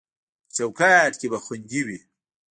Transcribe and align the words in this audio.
په 0.47 0.51
چوکاټ 0.57 1.11
کې 1.19 1.27
به 1.31 1.37
خوندي 1.43 1.81
وي 1.87 1.99